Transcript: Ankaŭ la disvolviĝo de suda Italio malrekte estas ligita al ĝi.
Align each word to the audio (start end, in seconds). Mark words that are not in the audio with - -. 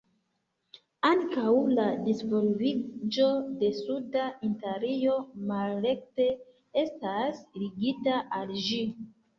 Ankaŭ 1.09 1.51
la 1.79 1.85
disvolviĝo 2.07 3.29
de 3.61 3.71
suda 3.83 4.25
Italio 4.51 5.21
malrekte 5.53 6.31
estas 6.87 7.47
ligita 7.65 8.21
al 8.43 8.61
ĝi. 8.69 8.85